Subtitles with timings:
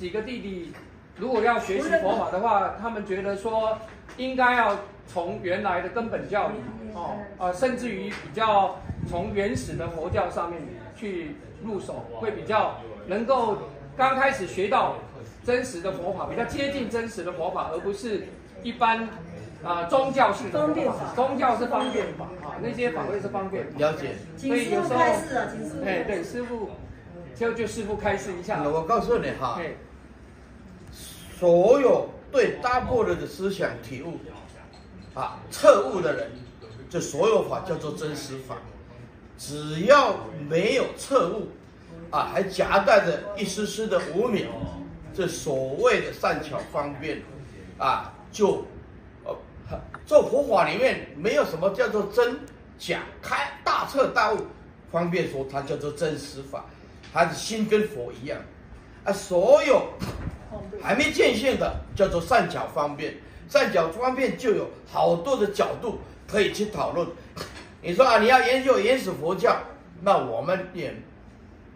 [0.00, 0.72] 几个弟弟，
[1.18, 3.76] 如果要学习佛法的话，他们觉得说
[4.16, 4.74] 应该要
[5.06, 6.54] 从原来的根本教义
[6.94, 8.76] 哦，呃，甚至于比较
[9.06, 10.58] 从原始的佛教上面
[10.96, 12.76] 去入手，会比较
[13.08, 13.58] 能够
[13.94, 14.94] 刚开始学到
[15.44, 18.26] 真实的佛法，比较接近真实的佛法，而不是
[18.62, 19.06] 一般
[19.62, 21.12] 啊宗教式的佛法。
[21.14, 23.78] 宗教是方便法啊，那些法会是方便法。
[23.78, 24.14] 了解。
[24.38, 24.98] 所以有时候，
[25.84, 26.70] 哎，对，师傅。
[27.36, 28.62] 就就师傅开示一下。
[28.62, 29.58] 我告诉你哈，
[31.40, 34.18] 所有对达婆的思想体悟
[35.14, 36.30] 啊彻悟的人，
[36.90, 38.58] 这所有法叫做真实法。
[39.38, 40.16] 只要
[40.50, 41.48] 没有彻悟
[42.10, 44.48] 啊，还夹带着一丝丝的无明，
[45.14, 47.22] 这所谓的善巧方便
[47.78, 48.62] 啊，就
[49.24, 49.34] 呃，
[50.04, 52.38] 做佛法里面没有什么叫做真
[52.78, 54.40] 假开大彻大悟，
[54.92, 56.66] 方便说它叫做真实法。
[57.14, 58.38] 他的心跟佛一样，
[59.04, 59.88] 啊，所有
[60.82, 63.14] 还没见性的叫做善巧方便，
[63.48, 67.06] 善巧方便就有好多的角度可以去讨论。
[67.82, 69.56] 你说啊，你要研究原始佛教，
[70.02, 70.94] 那我们也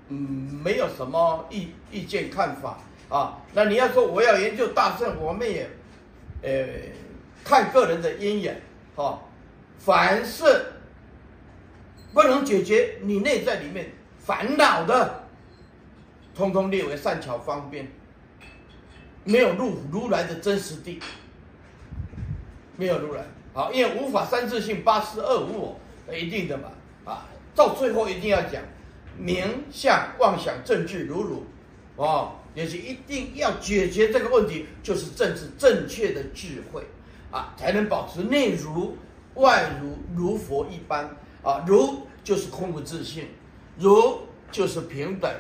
[0.09, 0.17] 嗯
[0.65, 3.39] 没有什么意意见看法啊。
[3.53, 5.69] 那你要说我要研究大乘，我们也
[6.43, 6.67] 呃
[7.43, 8.61] 看个人的因缘
[8.97, 9.19] 啊。
[9.79, 10.45] 凡是
[12.13, 15.23] 不能解决你内在里面烦恼的。
[16.35, 17.87] 通通列为善巧方便，
[19.25, 21.01] 没有入如来的真实地，
[22.77, 23.25] 没有如来。
[23.53, 26.71] 好，因为无法三自性八识二无我，一定的嘛。
[27.05, 28.63] 啊，到最后一定要讲
[29.19, 31.47] 名相妄想正智如如，
[31.97, 36.83] 哦，也是一定要解决这个问题，就是正是正确的智慧，
[37.31, 38.97] 啊，才能保持内如
[39.35, 41.17] 外如如佛一般。
[41.43, 43.27] 啊，如就是空无自性，
[43.79, 45.31] 如就是平等。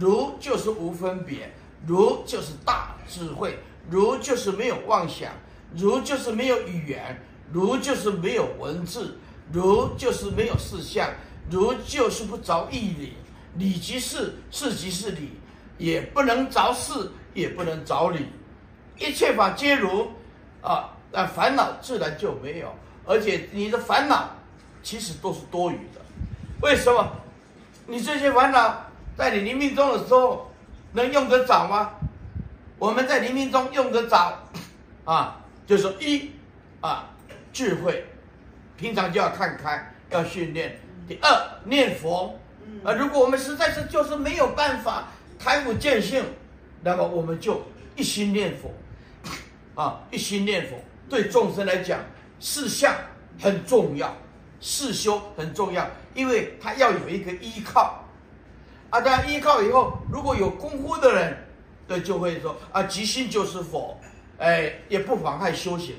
[0.00, 1.52] 如就是无分别，
[1.86, 3.58] 如就是大智慧，
[3.90, 5.32] 如就是没有妄想，
[5.74, 7.20] 如就是没有语言，
[7.52, 9.18] 如就是没有文字，
[9.52, 11.10] 如就是没有事相，
[11.50, 13.14] 如就是不着义理，
[13.56, 15.30] 理即事，事即是理，
[15.78, 18.26] 也不能着事，也不能着理，
[18.98, 20.08] 一切法皆如，
[20.60, 22.72] 啊，那烦恼自然就没有，
[23.04, 24.30] 而且你的烦恼
[24.82, 26.00] 其实都是多余的，
[26.60, 27.10] 为什么？
[27.86, 28.86] 你这些烦恼。
[29.14, 30.50] 在你临命终的时候，
[30.92, 31.92] 能用得着吗？
[32.78, 34.38] 我们在灵命中用得着，
[35.04, 36.32] 啊，就是一，
[36.80, 37.10] 啊，
[37.52, 38.04] 智慧，
[38.76, 40.78] 平常就要看开，要训练。
[41.06, 42.38] 第二，念佛，
[42.84, 45.08] 啊，如果我们实在是就是没有办法
[45.38, 46.24] 开悟见性，
[46.82, 47.62] 那么我们就
[47.94, 48.72] 一心念佛，
[49.80, 50.76] 啊，一心念佛，
[51.08, 52.00] 对众生来讲，
[52.40, 52.94] 四相
[53.40, 54.14] 很重要，
[54.60, 58.01] 四修很重要，因为他要有一个依靠。
[58.92, 61.34] 啊，大家依靠以后，如果有功夫的人，
[61.88, 63.98] 对，就会说啊，即心就是佛，
[64.36, 65.96] 哎，也不妨碍修行。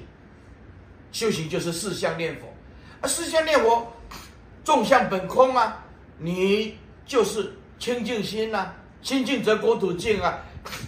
[1.12, 2.54] 修行就是四相念佛，
[3.02, 3.92] 啊，四相念佛，
[4.64, 5.84] 众相本空啊，
[6.20, 10.40] 你就是清净心呐、啊，清净则国土净啊。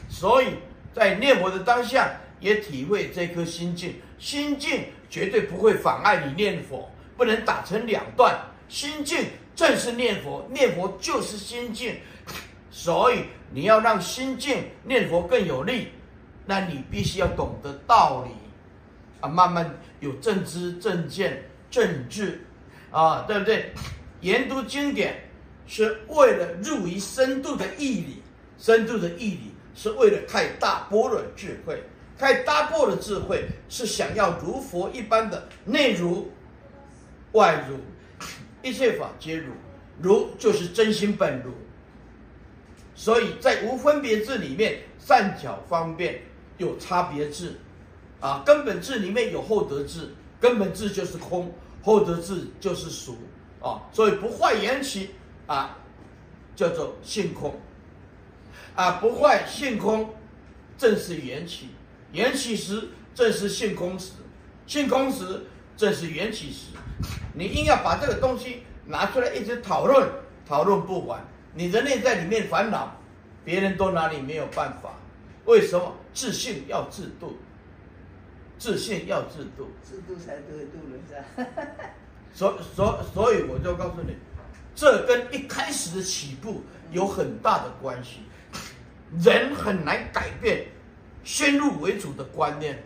[0.07, 0.59] 所以
[0.93, 6.87] 在念佛的当下，也体会这颗心净，心净绝对不会妨碍你念佛，
[7.17, 8.39] 不能打成两段，
[8.69, 9.25] 心净。
[9.55, 11.95] 正是念佛，念佛就是心净，
[12.69, 13.21] 所以
[13.51, 15.87] 你要让心净念佛更有力，
[16.45, 18.31] 那你必须要懂得道理，
[19.21, 22.45] 啊，慢慢有正知正见正智，
[22.91, 23.71] 啊，对不对？
[24.19, 25.29] 研读经典
[25.65, 28.23] 是为了入于深度的义理，
[28.57, 31.81] 深度的义理是为了开大般若智慧，
[32.17, 36.29] 开大般若智慧是想要如佛一般的内如
[37.31, 37.77] 外如。
[38.65, 39.51] 一切法皆如，
[40.01, 41.51] 如就是真心本如，
[42.95, 46.23] 所以在无分别智里面，善巧方便
[46.57, 47.59] 有差别智，
[48.19, 53.15] 啊，根本智里面有后得智，根本智就是空，后得智就是俗，
[53.61, 55.11] 啊，所以不坏缘起，
[55.45, 55.77] 啊，
[56.55, 57.53] 叫做性空，
[58.73, 60.15] 啊，不坏性空，
[60.75, 61.69] 正是缘起，
[62.13, 64.13] 缘起时正是性空时，
[64.65, 65.43] 性空时
[65.77, 66.69] 正是缘起时。
[67.35, 70.09] 你硬要把这个东西拿出来一直讨论，
[70.47, 71.21] 讨论不完。
[71.53, 72.95] 你人类在里面烦恼，
[73.43, 74.93] 别人都拿你没有办法。
[75.45, 75.93] 为什么？
[76.13, 77.37] 自信要制度，
[78.57, 81.53] 自信要制度，制度才对度人，是吧？
[82.33, 84.15] 所所所以我就告诉你，
[84.73, 88.21] 这跟一开始的起步有很大的关系。
[89.19, 90.65] 人很难改变
[91.23, 92.81] 先入为主的观念，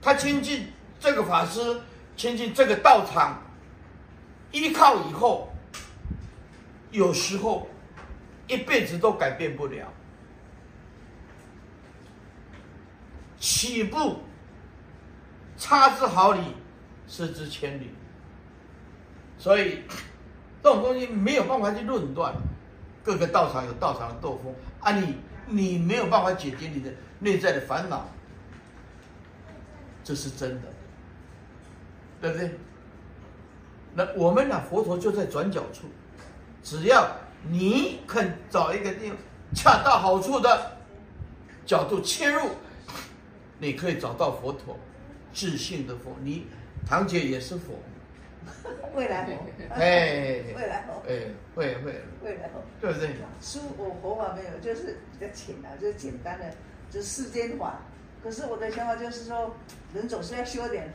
[0.00, 0.66] 他亲近
[1.00, 1.80] 这个法师。
[2.14, 3.42] 亲近这个道场，
[4.52, 5.50] 依靠以后，
[6.90, 7.68] 有时候
[8.46, 9.92] 一辈子都改变不了。
[13.38, 14.20] 起步
[15.56, 16.40] 差之毫厘，
[17.08, 17.90] 失之千里。
[19.38, 19.82] 所以
[20.62, 22.32] 这种东西没有办法去论断。
[23.04, 25.16] 各个道场有道场的斗风啊你，
[25.48, 26.88] 你你没有办法解决你的
[27.18, 28.08] 内在的烦恼，
[30.04, 30.68] 这是真的，
[32.20, 32.58] 对不对？
[33.94, 34.62] 那我们呢？
[34.70, 35.86] 佛陀就在转角处，
[36.62, 37.06] 只要
[37.50, 39.16] 你肯找一个地方
[39.54, 40.78] 恰到好处的
[41.66, 42.40] 角度切入，
[43.58, 44.78] 你可以找到佛陀，
[45.34, 46.16] 自信的佛。
[46.22, 46.46] 你
[46.86, 47.74] 堂姐也是佛。
[48.94, 49.32] 未来佛，
[49.74, 53.10] 哎， 未来佛，哎，会会，未来佛，对不对？
[53.40, 56.44] 书我佛法没有，就是比较浅啊，就是简单的，
[56.90, 57.80] 就是世间法。
[58.22, 59.54] 可是我的想法就是说，
[59.94, 60.92] 人总是要修点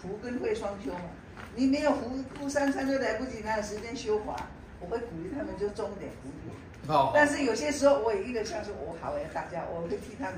[0.00, 1.00] 福，福跟慧双修嘛。
[1.56, 4.34] 你没有扶扶三餐都来不及，哪有时间修法？
[4.80, 6.54] 我会鼓励他们就种点福田。
[6.86, 7.12] 好。
[7.14, 10.34] 但是有些时候我也一个像是我好哎，大家我会替他们。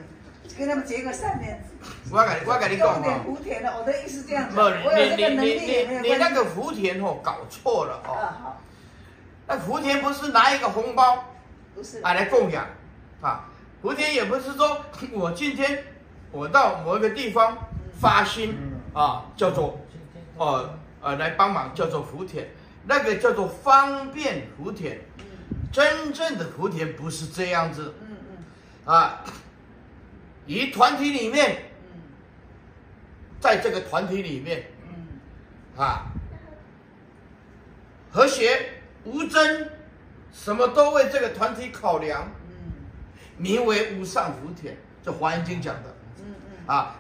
[0.59, 1.65] 跟他们结个善缘，
[2.11, 4.57] 我跟你我跟你讲点，福田的，我的意思这样子。
[4.57, 8.13] 不，你你你你你那个福田哦，搞错了哦。
[8.13, 8.61] 啊好。
[9.47, 11.27] 那福田不是拿一个红包，
[11.77, 12.67] 不是，啊来供养，
[13.21, 13.49] 啊，
[13.81, 15.85] 福田也不是说我今天
[16.33, 17.57] 我到某一个地方
[18.01, 18.59] 发心
[18.93, 19.79] 啊，叫做
[20.37, 22.47] 哦呃来帮忙叫做福田，
[22.87, 24.99] 那个叫做方便福田，
[25.73, 28.17] 真正的福田不是这样子，嗯
[28.87, 29.25] 嗯，啊。
[30.47, 31.63] 以团体里面，
[33.41, 34.65] 在这个团体里面，
[35.77, 36.07] 啊，
[38.11, 39.69] 和谐无争，
[40.33, 42.29] 什么都为这个团体考量，
[43.37, 45.95] 名为无上福田，这《华严经》讲的，
[46.67, 46.97] 啊。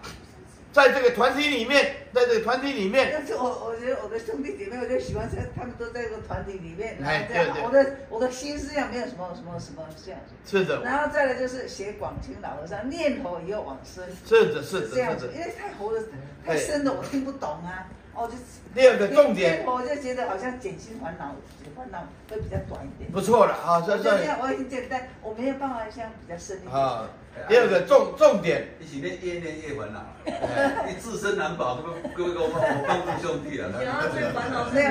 [0.72, 10.34] 在这个团体里面，在这个团体里面，但是我我觉得我的兄弟姐妹，我就喜欢在他们都在这个团体里面，哎，对对，我的我的心思上没有什么什么什么这样子。
[10.50, 10.82] 是的。
[10.82, 14.02] 然后再来就是写广清老和尚念头也有往生。
[14.26, 16.02] 是的，是的，这样子，因为太活的
[16.44, 17.86] 太深了，我听不懂啊。
[18.14, 18.34] 哦，就
[18.74, 21.34] 第二个重点，我就觉得好像减轻烦恼，
[21.74, 23.10] 烦恼会比较短一点。
[23.10, 26.72] 不错了啊，这这样我已经简单，我没有办法像比较深一点。
[26.74, 27.08] 啊，
[27.48, 30.04] 第二个重重点，一起念越念越烦恼，
[30.86, 31.76] 你自身难保，
[32.14, 33.72] 各位各位我帮助兄弟了。
[33.72, 34.04] 对啊，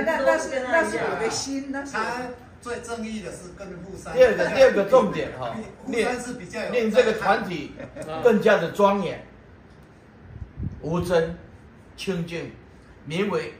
[0.05, 1.91] 那那是那是我的心，那是。
[1.93, 2.21] 他
[2.59, 4.13] 最正义的是跟富山。
[4.13, 5.55] 第二个第二个重点哈，
[5.87, 7.73] 练是比较令这个团体
[8.23, 9.23] 更加的庄严，
[10.81, 11.35] 无争，
[11.95, 12.51] 清净。
[13.05, 13.53] 名为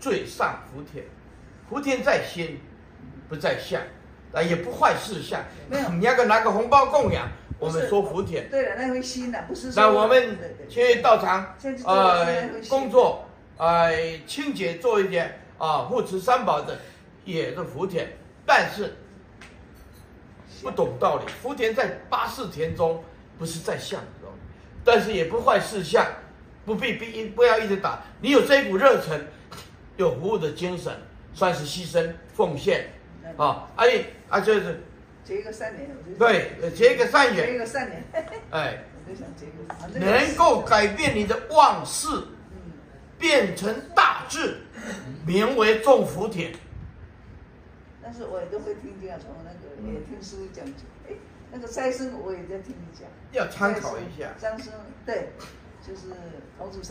[0.00, 1.04] 最上福田，
[1.68, 2.60] 福田在心，
[3.28, 3.80] 不在相，
[4.32, 5.40] 啊，也不坏事相。
[5.98, 7.28] 你要个拿个红包供养，
[7.58, 8.48] 我们说福田。
[8.50, 9.38] 对了，那回心呢？
[9.46, 9.72] 不是。
[9.74, 10.38] 那我们
[10.68, 13.26] 去道场，呃，工作，
[13.56, 13.92] 呃，
[14.26, 16.78] 清洁做一点啊，护持三宝的，
[17.24, 18.16] 也是福田。
[18.46, 18.96] 但是
[20.62, 23.02] 不懂道理，福田在八识田中，
[23.38, 24.30] 不是在相中，
[24.84, 26.06] 但是也不坏事相。
[26.64, 28.02] 不必逼，不要一直打。
[28.20, 29.20] 你有这一股热忱，
[29.96, 30.92] 有服务的精神，
[31.34, 32.90] 算是牺牲奉献
[33.36, 33.68] 啊！
[33.76, 34.80] 阿丽啊，就是
[35.22, 38.04] 结一个善缘，对，结一个善缘，结一个善缘。
[38.50, 42.06] 哎， 我就想结一个，能够改变你的妄事，
[43.18, 44.56] 变成大智，
[45.26, 46.52] 名为众福田。
[48.02, 50.64] 但是我也都会听讲，从那个也听师傅讲，
[51.08, 51.14] 哎，
[51.52, 54.34] 那个斋生我也在听你讲，要参考一下。
[54.38, 54.72] 张生
[55.04, 55.30] 对。
[55.86, 56.08] 就是
[56.58, 56.82] 投资上。